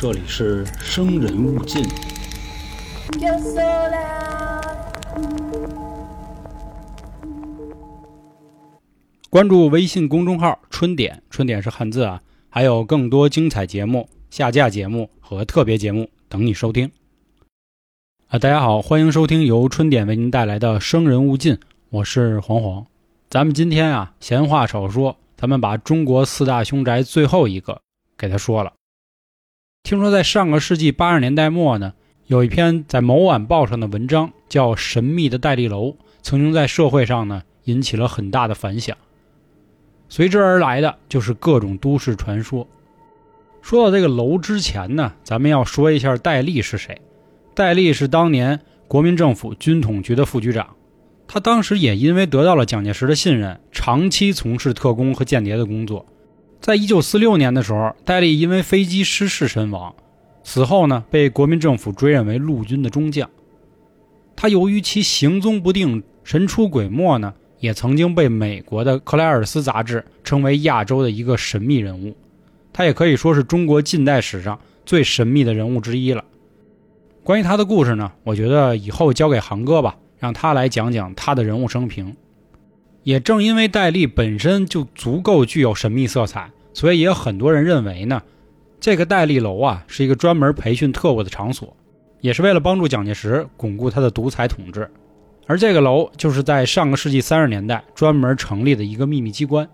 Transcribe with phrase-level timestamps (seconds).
[0.00, 1.84] 这里是生人勿近。
[9.28, 16.88] 关注微信公众号“春点”，春点是汉字啊，还有更多精彩节目、下架节目和特别节目等你收听。
[18.28, 21.54] 啊，大家好，欢迎收听由春点为您带来的《生人勿近》，
[21.90, 22.86] 我是黄黄。
[23.28, 27.80] 咱们今天啊，闲话少说，咱们把中国四大凶宅最后一个
[28.16, 28.74] 给他说了。
[29.88, 31.94] 听说在上个世纪八十年代末呢，
[32.26, 35.86] 有一篇在某晚报上的文章叫《神秘的戴笠楼》，
[36.20, 38.94] 曾经在社会上呢引起了很大的反响。
[40.10, 42.68] 随之而来的就是各种都市传说。
[43.62, 47.00] 说到这个楼之前呢，咱们要说一下戴笠是谁。
[47.54, 50.76] 戴笠是当年国民政府军统局的副局长，
[51.26, 56.04] 他当时也因为得到了蒋介石的信任，长期从事特工和间谍的工作。
[56.60, 59.94] 在一九四六年的时候，戴笠因为飞机失事身亡，
[60.42, 63.30] 死后呢被国民政府追认为陆军的中将。
[64.36, 72.16] 他由于其行踪不定、神出鬼没呢，也曾经被美国的克莱尔斯杂志称为亚洲的一个神秘人物。
[72.72, 76.24] 他也可以说是中国近代史上最神秘的人物之一了。
[77.24, 82.14] 关于他的故事呢，我觉得以后交给航哥吧，让他来讲讲他的人物生平。
[83.08, 88.20] 也正因为戴笠本身就足够具有神秘色彩，所以也有很多人认为呢，
[88.80, 91.74] 这个戴笠楼啊是一个专门培训特务的场所，
[92.20, 94.90] 也是为了帮助蒋介石巩固他的独裁统治。
[95.46, 99.66] 而这个楼就是在上个世纪三十年代专门成立的一个秘密机关。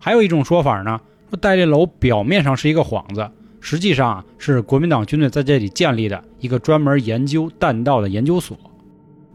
[0.00, 8.58] 还有一种说法呢，说戴笠楼表面上是一个幌子，实际上啊是国民党军队在这里建立的一个专门研究弹道的研究所。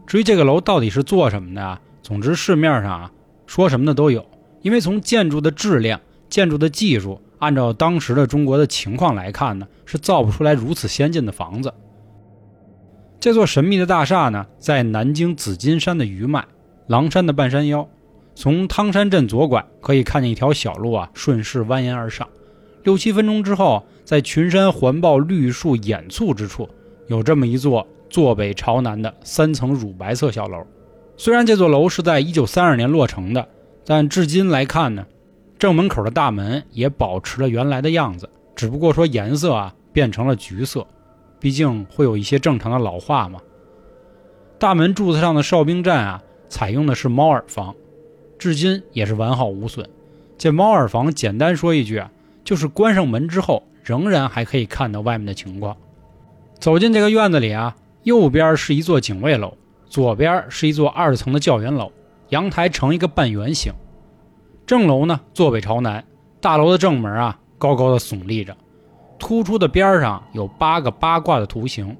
[0.06, 1.80] 至于这个楼到底是做什么的啊？
[2.08, 3.12] 总之市面上啊
[3.46, 4.24] 说什么的都有，
[4.62, 11.70] 因为从建筑的质量、建筑的技术，按照当时的中国的情况来看呢，是造不出来如此先进的房子。
[13.20, 16.46] 这座神秘的大厦呢，在南京紫金山的余脉，
[16.86, 17.86] 狼山的半山腰。
[18.34, 22.26] 从汤山镇左拐可以看见一条小路啊，顺势蜿蜒而上。
[22.84, 26.66] 六七分钟之后，在群山环抱、绿树掩簇之处，
[27.08, 30.64] 有这么一座坐北朝南的三层乳白色小楼。
[31.20, 33.48] 虽然这座楼是在一九三二年落成的，
[33.84, 35.04] 但至今来看呢，
[35.58, 40.86] 正门口的大门也保持了原来的样子，只不过说颜色啊变成了橘色。
[41.40, 43.40] 毕竟会有一些正常的老化嘛。
[44.60, 47.74] 大门柱子上的哨兵站啊，采用的是猫耳房，
[48.38, 49.88] 至今也是完好无损。
[50.36, 52.12] 这猫耳房简单说一句啊，
[52.44, 55.76] 就是关上门之后，仍然还可以看到外面的情况。
[56.60, 57.74] 走进这个院子里啊，
[58.04, 59.56] 右边是一座警卫楼，
[59.88, 61.90] 左边是一座二层的教员楼，
[62.28, 63.72] 阳台呈一个半圆形。
[64.66, 66.04] 正楼呢坐北朝南，
[66.40, 68.56] 大楼的正门啊高高的耸立着。
[69.18, 71.96] 突出的边上有八个八卦的图形，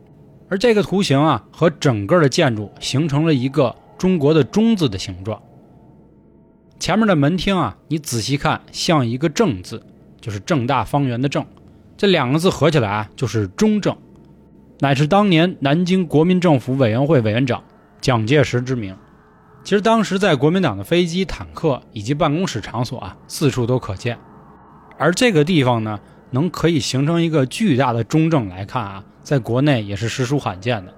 [0.49, 5.43] 而这个图形啊和整个的建筑形成了一个中国的中字的形状。
[6.79, 9.83] 前面的门厅啊，你仔细看像一个正字，
[10.21, 11.45] 就是正大方圆的正，
[11.97, 13.97] 这两个字合起来啊就是中正，
[14.79, 17.65] 乃是当年南京国民政府委员会委员长
[18.01, 18.97] 蒋介石之名。
[19.65, 24.19] 其实当时在国民党的飞机、坦克以及办公室场所啊，四处都可见，
[24.97, 25.99] 而这个地方呢。
[26.31, 30.93] 能可以形成一个巨大的中正来看啊，在国内也是实属罕见的。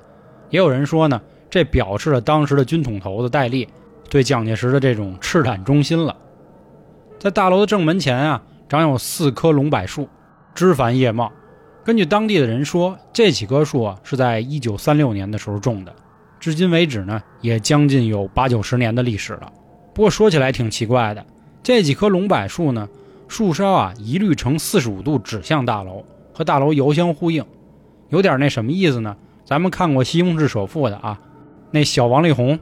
[0.49, 3.69] 也有人说呢，这表示了当时的军统头子戴笠
[4.09, 6.17] 对蒋介石的这种赤胆忠心了。
[7.21, 10.09] 在大楼的正门前啊，长有四棵龙柏树，
[10.53, 11.31] 枝繁叶茂。
[11.85, 15.95] 根据当地的人说，这几棵树啊是在一九三六年的时候种的，
[16.41, 19.53] 至今为止呢也将近有八九十年的历史了。
[19.95, 21.25] 不过说起来挺奇怪的，
[21.63, 22.89] 这几棵龙柏树呢。
[23.29, 27.45] 树梢啊，一律呈四十五度指向大楼，和大楼遥相呼应，
[28.09, 29.17] 有点那什么意思呢？
[29.45, 31.21] 咱们看过《西虹市首富》的啊，
[31.71, 32.59] 那小王力宏，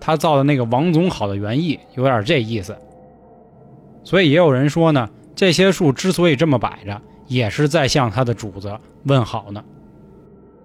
[0.00, 2.76] 他造的那个王总好的园艺，有点这意思。
[4.02, 9.62] 所以也有人说呢，这些树之所以这么摆着，也是在向他的主子问好呢。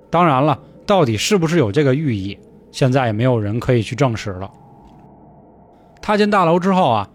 [0.10, 2.36] 当然了，到底是不是有这个寓意，
[2.72, 4.50] 现在也没有人可以去证实了。
[6.02, 7.08] 踏进大楼之后啊。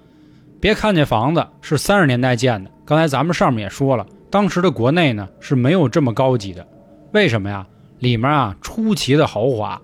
[0.60, 6.64] 别看这房子是三十年代建的，刚才咱们上面也说了，当时的国内呢是没有这么高级的。
[7.12, 7.66] 为什么呀？
[7.98, 9.82] 里面啊出奇的豪华。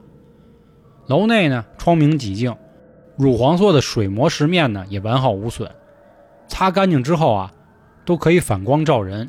[1.09, 2.55] 楼内呢窗明几净，
[3.17, 5.69] 乳黄色的水磨石面呢也完好无损，
[6.47, 7.53] 擦干净之后啊
[8.05, 9.29] 都可以反光照人。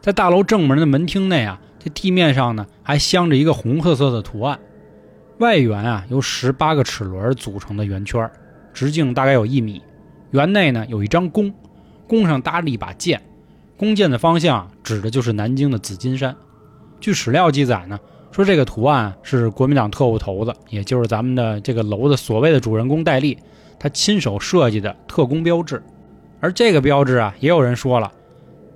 [0.00, 4.58] 在大楼正门的门厅内啊，这地面上呢还镶着一个红褐色的图案，
[5.38, 8.30] 外圆啊由十八个齿轮组成的圆圈，
[8.72, 9.82] 直径大概有一米。
[10.30, 11.52] 园内呢有一张弓，
[12.06, 13.20] 弓上搭着一把剑，
[13.76, 16.34] 弓箭的方向指的就是南京的紫金山。
[16.98, 17.98] 据史料记载呢，
[18.30, 23.36] 说这个图案是国民党特务头子，也就是咱们的这个楼的所谓的主人公戴笠，
[23.78, 25.82] 他亲手设计的特工标志。
[26.40, 28.10] 而这个标志啊，也有人说了，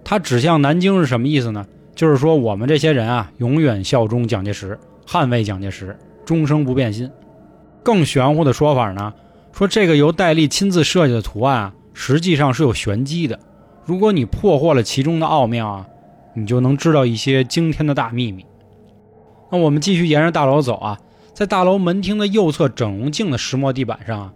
[0.04, 1.66] 它指向南京是什么意思呢？
[1.94, 7.10] 就是说我们这些人啊，永远效忠蒋介石，捍卫蒋介石，终生不变心。
[7.82, 9.14] 更玄乎的说法呢，
[9.52, 13.38] 说这个由戴笠亲自设计的图案啊，实际上是有玄机的。
[13.84, 15.86] 如果你破获了其中的奥妙啊，
[16.34, 18.44] 你就能知道一些惊天的大秘密。
[19.50, 20.98] 那我们继续沿着大楼走啊，
[21.32, 24.32] 在大楼门厅的右侧整容镜的石墨地板上啊，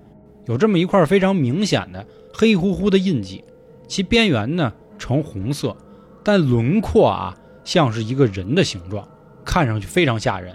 [0.47, 3.43] 有这么一块非常明显的黑乎乎的印记，
[3.89, 5.77] 其边缘呢呈红色，
[6.23, 7.35] 但轮廓啊
[7.65, 9.07] 像是一个人的形状，
[9.45, 10.55] 看上去非常吓人。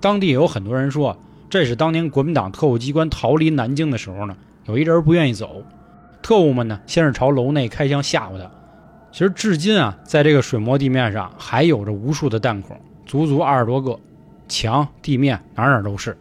[0.00, 1.16] 当地有很多人说，
[1.50, 4.36] 这是当年国民党特务机关逃离南京的时候呢，
[4.66, 5.62] 有一人不愿意走。
[6.22, 8.50] 特务们呢，先是朝楼内开枪吓唬他。
[9.12, 13.98] 其实至今啊，在这个水磨地面上还有着无数的弹孔，足足二十多个，
[14.48, 16.16] 墙、地面哪哪都是。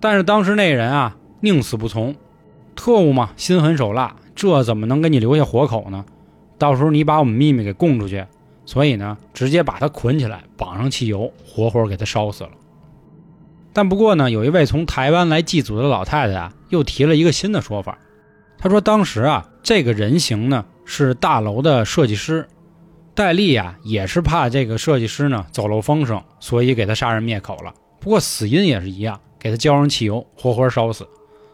[0.00, 2.14] 但是当时那人啊，宁死不从。
[2.74, 6.04] 特务嘛，心狠手辣，这怎么能给你留下活口呢？
[6.62, 8.24] 到时候你把我们秘密给供出去，
[8.64, 12.50] 所以呢，直接把他捆起来，绑上汽油，活活给他烧死了。
[13.72, 17.98] 但不过呢，有一位从台湾来祭祖的老太太啊，又提了一个新的说法。
[18.58, 22.46] 她说：“当时啊，这个人形呢是大楼的设计师，
[23.12, 27.74] 戴笠啊也是怕这个设计师呢走漏风声，所以给他杀人灭口了。
[27.98, 31.08] 不过死因也是一样，给他浇上汽油，活活烧死。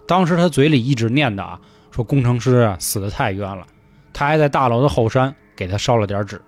[0.07, 3.67] 当时他嘴里一直念叨啊，说工程师啊死的太冤了，
[4.19, 6.41] 他还在大楼的后山给他烧了点纸。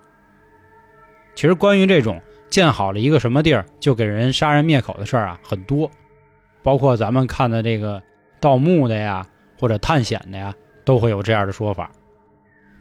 [1.35, 5.89] 其实关于这种建好了一个什么地儿就给人杀人灭口的事儿啊很多，
[6.61, 8.03] 包括咱们看的这个
[8.39, 9.25] 盗墓的呀。”
[9.61, 10.51] 或者探险的呀，
[10.83, 11.91] 都会有这样的说法。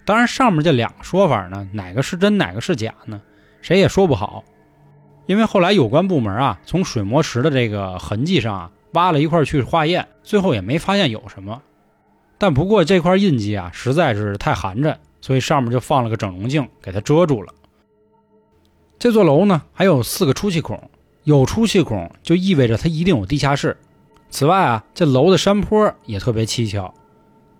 [0.07, 3.21] 当然，上面这两个说法呢，哪个是真，哪个是假呢？
[3.61, 4.43] 谁也说不好。
[5.27, 11.61] 因为后来有关部门啊，从水磨石的这个痕迹上啊，挖了一块去化验，最后也没发现有什么。
[12.41, 17.53] 但不过这块印记啊，实在是太寒碜，所以上面就放了个整容镜给它遮住了。
[18.99, 20.91] 这座楼呢，还有四个出气孔，
[21.25, 23.77] 有出气孔就意味着它一定有地下室。
[24.31, 26.95] 此外啊，这楼的山坡也特别蹊跷。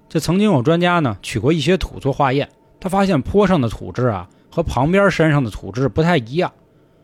[0.09, 2.49] 这曾经有专家呢取过一些土做化验，
[2.81, 6.51] 他发现坡上的土质啊和旁边山上的土质不太一样，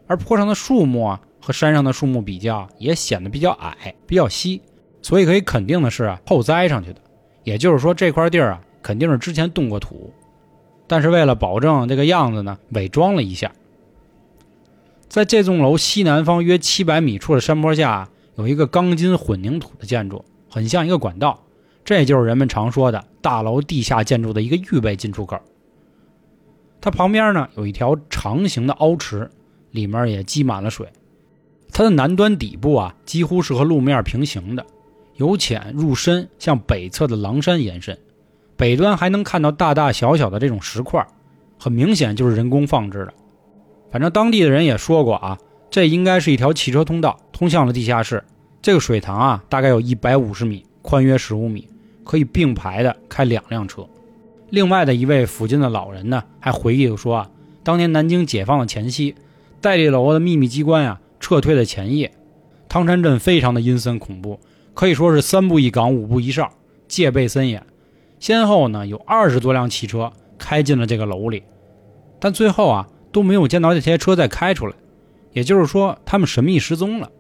[0.06, 4.62] 而坡上的树木啊和山上的树木比较也显得比较矮、比较稀，
[5.02, 7.00] 所以可以肯定的是后栽上去的。
[7.46, 10.12] 也就是说这块地儿啊肯定是之前动过土，
[10.86, 13.50] 但是为了保证这个样子呢，伪装了一下。
[15.08, 18.10] 在这栋楼西南方约七百米处的山坡下。
[18.38, 21.42] 有一个钢筋混凝土的建筑，很像一个管道，
[21.86, 25.38] 这就是人们常说的大楼地下建筑的一个预备进出口。
[26.78, 29.30] 它旁边呢有一条长形的凹池，
[29.70, 30.86] 里面也积满了水。
[31.72, 34.66] 它的南端底部啊几乎是和路面平行的，
[35.16, 37.98] 由浅入深，向北侧的狼山延伸。
[38.56, 41.06] 北端还能看到大大小小的这种石块，
[41.58, 43.12] 很明显就是人工放置的。
[43.90, 45.38] 反正当地的人也说过啊。
[45.68, 48.24] 这应该是一条汽车通道，通向了地下室。
[48.62, 51.68] 这个水塘啊，大概有一百五十米，宽约十五米，
[52.02, 53.86] 可以并排的开两辆车。
[54.48, 57.30] 另外的一位附近的老人呢，还回忆说啊，
[57.62, 59.16] 当年南京解放的前夕，
[59.60, 62.12] 戴笠楼的秘密机关呀撤退的前夜，
[62.68, 64.40] 汤山镇非常的阴森恐怖，
[64.76, 66.52] 可以说是三步一岗，五步一哨，
[66.86, 67.64] 戒备森严。
[68.20, 71.44] 先后呢有二十多辆汽车开进了这个楼里，
[72.20, 74.74] 但最后啊都没有见到这些车再开出来。
[75.32, 77.10] 也就是说，他们神秘失踪了。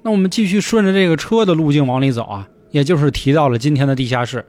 [0.00, 4.46] 那我们继续顺着这个车的路径往里走啊，也就是提到了今天的地下室。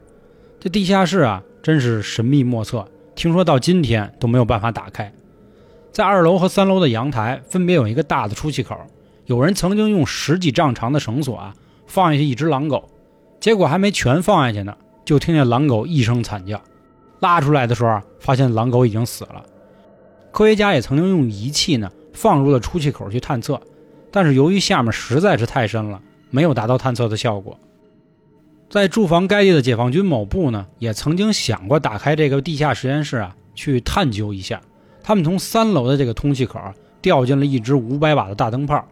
[0.61, 5.11] 这地下室啊，真是神秘莫测，听说到今天都没有办法打开。
[5.91, 8.77] 在二楼和三楼的阳台分别有一个大的出气口，
[9.25, 11.53] 有人曾经用十几丈长的绳索啊
[11.91, 12.89] 放下去一只狼狗，
[13.39, 16.61] 结果还没全放下去呢，就听见狼狗一声惨叫，
[17.19, 19.43] 拉出来的时候发现狼狗已经死了。
[20.31, 21.91] 科学家也曾经用仪器呢。
[22.13, 23.59] 放入了出气口去探测，
[24.11, 27.57] 但是由于下面实在是太深了，没有达到探测的效果。
[28.69, 34.61] 在驻防该地的解放军某部呢，也曾经想过打开这个地下实验室啊，去探究一下。
[35.01, 36.59] 他们从三楼的这个通气口
[37.01, 38.85] 掉进了一只五百瓦的大灯泡，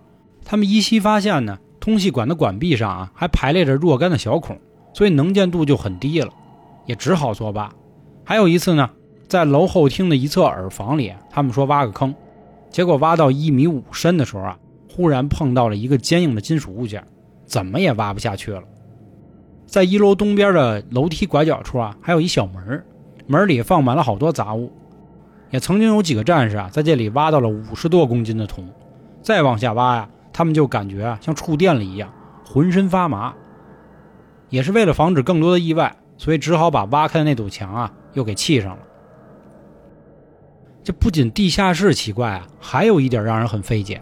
[0.46, 4.58] 他们依稀发现呢，通气管的管壁上啊还排列着若干的小孔，
[4.94, 6.32] 所以能见度就很低了，
[6.86, 7.74] 也只好作罢。
[8.24, 8.90] 还有一次呢，
[9.28, 12.14] 在楼后厅的一侧耳房里，他们说挖个坑。
[12.70, 14.58] 结果挖到一米五深的时候啊，
[14.94, 17.04] 忽然碰到了一个坚硬的金属物件，
[17.46, 18.62] 怎么也挖不下去了。
[19.66, 22.84] 在一楼东边的楼梯拐角处啊，还有一小门
[23.26, 24.72] 门里放满了好多杂物。
[25.52, 28.68] 也曾经有几个战士啊，在这里挖到了五十多公斤的铜。
[29.22, 32.10] 再往下挖呀，他们就感觉啊，像触电了一样，
[32.46, 33.34] 浑身发麻。
[34.48, 38.80] 也是为了防止更多的意外，所以只好把挖开的那堵墙啊，又给砌上了。
[40.82, 44.00] 这不仅地下室奇怪啊，还有一点让人很费解：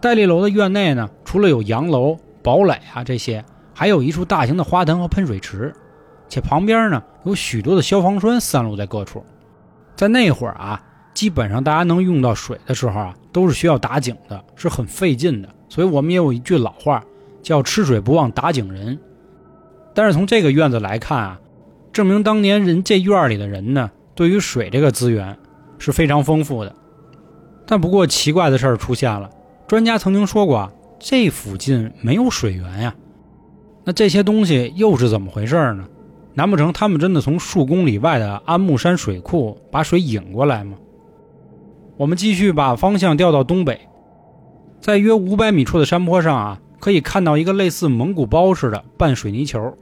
[0.00, 5.72] 戴笠楼的院内呢，除了有洋楼、堡垒啊这些，还有一处大型的花坛和喷水池，
[6.28, 9.24] 且旁边呢有许多的消防栓散落在各处。
[9.94, 10.82] 在那会儿啊，
[11.14, 15.48] 基本上大家能用到水的时候啊，都是需要打井的，是很费劲的。
[15.68, 17.04] 所以我们也有一句老话，
[17.42, 18.98] 叫“吃水不忘打井人”。
[19.94, 21.40] 但是从这个院子来看啊，
[21.92, 25.36] 证明当年人这院里的人呢，对于水这个资源
[25.78, 26.74] 是非常丰富的。
[27.66, 29.30] 但不过奇怪的事儿出现了，
[29.66, 32.94] 专家曾经说过啊，这附近没有水源呀。
[33.84, 35.86] 那这些东西又是怎么回事呢？
[36.34, 40.76] 难不成他们真的从数公里外的安木山水库把水引过来吗？
[41.96, 43.80] 我们继续把方向调到东北，
[44.86, 49.76] 在约五百米处的山坡上啊，可以看到一个类似蒙古包似的半水泥球。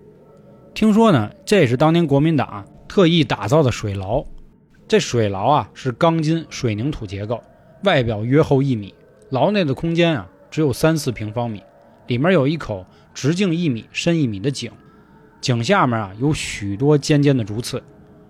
[0.72, 4.24] 听说呢，这是当年国民党特意打造的水牢。
[4.88, 7.38] 这水牢啊是钢筋水凝土结构，
[7.82, 8.94] 外表约厚一米，
[9.28, 11.62] 牢内的空间啊只有三四平方米，
[12.06, 14.72] 里面有一口直径一米、深一米的井，
[15.42, 17.82] 井下面啊有许多尖尖的竹刺。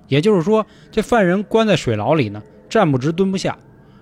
[0.08, 3.56] 也就是说，这犯人关在水牢里呢，站不直蹲不下，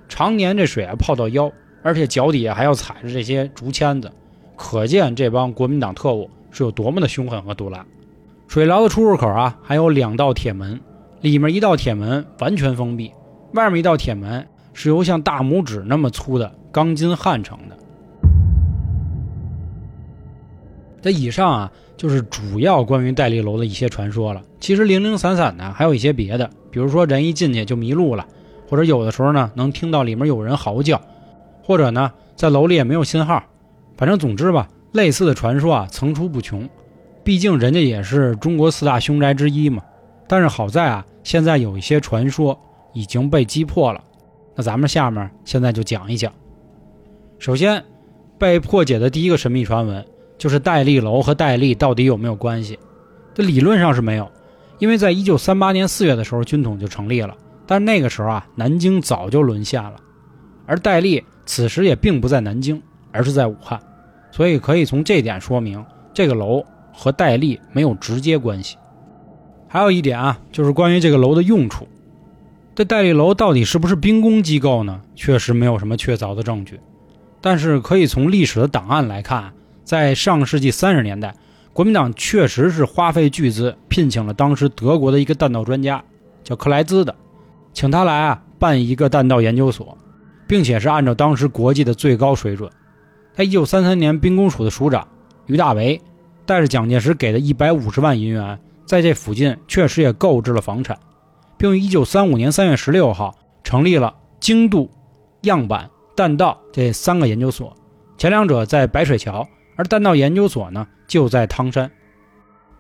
[0.09, 1.53] 常年这水啊泡到腰，
[1.83, 4.11] 而且脚底下还要踩着这些竹签子，
[4.57, 7.85] 可见这帮国民党特务是有多么的凶狠和毒辣。
[8.49, 10.79] 水牢的出入口啊，还有两道铁门，
[11.21, 13.13] 里面一道铁门完全封闭，
[13.55, 17.77] 外面一道铁门是由像大拇指那么粗的钢筋焊成的。
[21.01, 24.41] 这以上啊，就是主要关于戴笠楼的一些传说了。
[24.61, 28.25] 其实零零散散的还有一些别的，比如说人一进去就迷路了，
[28.69, 31.01] 或者有的时候呢能听到里面有人嚎叫，
[31.63, 33.43] 或者呢在楼里也没有信号。
[33.97, 36.69] 反正总之吧，类似的传说啊层出不穷。
[37.25, 39.83] 毕竟人家也是中国四大凶宅之一嘛，
[40.27, 42.59] 但是好在啊，现在有一些传说
[42.93, 44.03] 已经被击破了。
[44.57, 46.33] 那咱们下面现在就讲一讲。
[47.39, 47.85] 首先，
[48.39, 50.05] 被破解的第一个神秘传闻
[50.37, 52.79] 就是戴笠楼和戴笠到底有没有关系？
[53.35, 54.29] 这理论上是没有，
[54.79, 59.95] 因为在一九三八年四月的时候军统就成立了，但那个时候啊，南京早就沦陷了，
[60.67, 63.81] 而戴笠此时也并不在南京，而是在武汉，
[64.31, 66.65] 所以可以从这点说明这个楼。
[66.95, 68.77] 和戴笠没有直接关系。
[69.67, 71.89] 还有一点啊，就是关于这个楼的用处。
[72.75, 75.01] 这戴笠楼到底是不是兵工机构呢？
[75.15, 76.79] 确实没有什么确凿的证据。
[77.41, 81.35] 但是可以从历史的档案来看，在上世纪三十年代，
[81.73, 86.05] 国民党确实是花费巨资聘请了当时德国的一个弹道专家，
[86.45, 87.15] 叫克莱兹的，
[87.73, 89.97] 请他来啊办一个弹道研究所，
[90.53, 92.71] 并且是按照当时国际的最高水准。
[93.33, 95.09] 在一九三三年，兵工署的署长
[95.47, 95.99] 于大为。
[96.45, 100.99] 带着蒋介石给的一百五十万银元，在这附近确实也购置了房产，
[101.57, 104.91] 并于一九三五年三月十六号成立了精度、
[105.43, 107.75] 样板、弹道这三个研究所。
[108.19, 111.91] 前两者在白水桥，而弹道研究所呢就在汤山。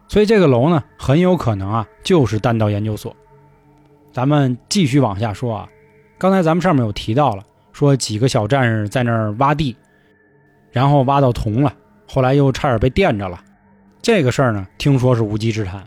[0.08, 3.16] 所以这个楼呢很有可能啊就是弹道研究所。
[4.12, 5.68] 咱们继续往下说啊，
[6.18, 9.76] 刚才咱们上面有提到了，说几个小战士在那儿挖地，
[10.70, 11.74] 然后挖到铜了，
[12.06, 13.42] 后来又差点被电着了。
[14.00, 15.82] 这个事儿呢，听说是无稽之谈，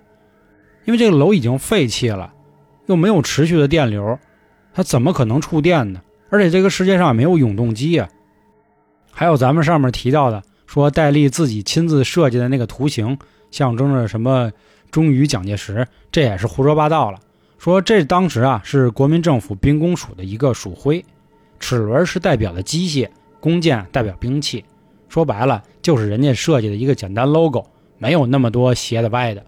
[0.86, 2.34] 因为这个楼已经废弃了，
[2.86, 4.18] 又没有持续的电流，
[4.74, 6.02] 它怎么可能触电呢？
[6.30, 8.10] 而且这个世界上也没有永动机啊。
[9.12, 13.18] 还有咱们上面提到的，说戴笠自己亲自设计的那个图形，
[13.52, 14.52] 象征着什么
[14.92, 17.20] 忠于蒋介石，这也是胡说八道了。
[17.58, 21.04] 说这当时啊是国民政府兵工署的一个署徽，
[21.60, 23.10] 齿轮是代表的机械，
[23.40, 24.64] 弓箭代表兵器，
[25.10, 27.66] 说白了就是人家设计的一个简单 logo。
[27.98, 29.42] 没有那么多斜的歪的，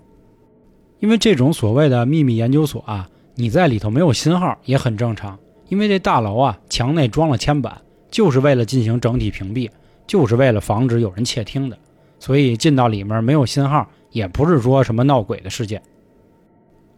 [0.99, 5.37] 因为这种所谓的秘密研究所啊，你在里头没有信号也很正常。
[5.67, 9.69] 因为这大楼啊，墙内装了铅板，就是为了进行整体屏蔽，
[10.07, 11.77] 就是为了防止有人窃听的。
[12.19, 15.81] 所以进到里面没有信号，也不是说什么闹鬼的事件。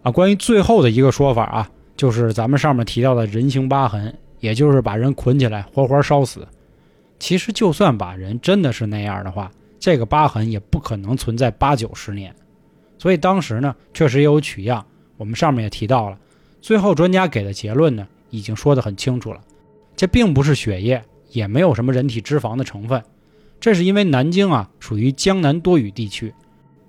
[0.04, 6.48] 啊，关于最后的一个说法啊，就是咱们上面提到的人形疤痕，也就是把人捆起来活活烧死。
[7.20, 9.52] 其实就算把人真的是那样的话。
[9.82, 12.36] 这个疤痕也不可能存在八九十年，
[12.98, 14.86] 所以当时呢确实也有取样。
[15.16, 16.20] 我们上面也提到了，
[16.62, 19.40] 最后专家给的结论呢已经说得很清楚了，
[19.96, 23.02] 这并不是血液，也没有什么人体脂肪的成分。
[23.62, 26.34] 这是因为南京啊属于江南多雨地区，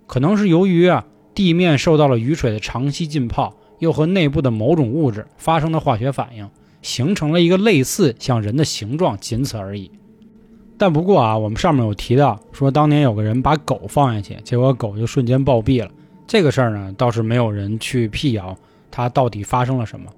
[0.09, 6.51] 可能是由于啊地面受到了雨水的长期浸泡，又和内部的某种物质发生了化学反应，
[6.83, 9.91] 形成了一个类似像人的形状，仅此而已。
[10.79, 15.91] 但不过啊，我们上面有提到说，当年有个人把狗放下去，结果狗就瞬间暴毙了。
[16.27, 18.57] 这个事儿呢，倒是没有人去辟谣，
[18.91, 20.11] 它到底发生了什么。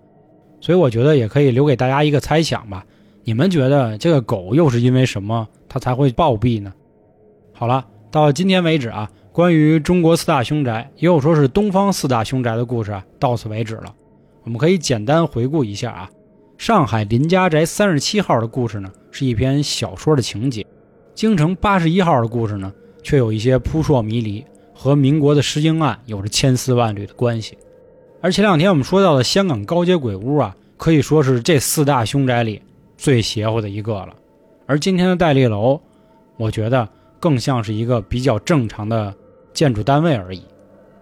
[0.60, 2.86] 所以我觉得也可以留给大家一个猜想吧。
[3.24, 6.72] 你们觉得这个狗又是因为什么它才会暴毙呢？
[7.52, 13.92] 好了，到今天为止啊，关于中国四大凶宅，也有说是东方四大凶宅的故事啊，到此为止了。
[14.44, 16.10] 我们可以简单回顾一下啊。
[16.62, 20.64] 上海林家宅三十七号的故事呢，是一篇小说的情节；
[21.12, 27.58] 京城八十一号的故事呢，却有一些扑朔迷离，和民国的尸婴案有着千丝万缕的关系。
[28.20, 32.62] 而前两天我们说到的香港高街鬼屋啊，可以说是这四大凶宅里
[32.96, 34.14] 最邪乎的一个了。
[34.66, 35.80] 而今天的戴笠楼，
[36.36, 36.88] 我觉得
[37.18, 39.12] 更像是一个比较正常的
[39.52, 40.40] 建筑单位而已。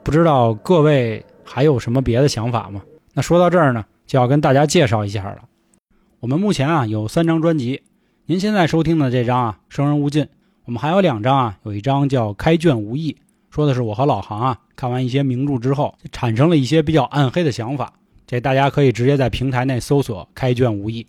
[0.02, 2.81] 不知道各位还有什么别的想法吗？
[3.12, 5.43] 那说到这儿呢，就要跟大家介绍一下了。
[6.21, 7.81] 我们目前啊有三张专辑，
[8.27, 10.25] 您现在收听的这张啊《生人勿近》，
[10.67, 13.12] 我们还有两张啊，有一张叫《开卷无益》，
[13.49, 17.95] 说的是我和老杭啊看完一些名著之后，产生了一些比较暗黑的想法。
[18.27, 21.07] 这大家可以直接在平台内搜索“开卷无益”。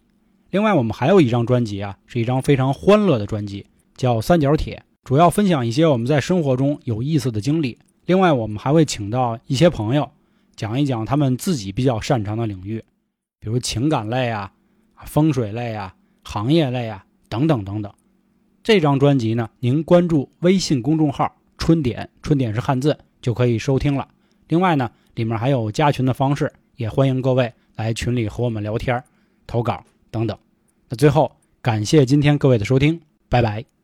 [0.50, 3.65] 另外，我们还有一张专辑啊，是一张非常欢乐的专辑，
[3.98, 7.77] 叫《三角铁》，主要分享一些我们在生活中有意思的经历。
[8.06, 10.10] 另外，我们还会请到一些朋友，
[10.56, 12.82] 讲一讲他们自己比较擅长的领域，
[13.41, 14.53] 比如情感类啊。
[15.05, 17.91] 风水类啊，行业类啊，等等等等。
[18.63, 24.08] 这张专辑呢，您关注微信公众号“春点”，春点是汉字，就可以收听了。
[24.48, 29.03] 另外呢，里面还有加群的方式，也欢迎各位来群里和我们聊天、
[29.48, 30.38] 投稿等等。
[30.89, 31.31] 那最后，
[31.62, 33.81] 感谢今天各位的收听，拜拜。